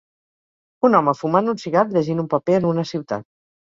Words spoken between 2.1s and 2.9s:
un paper en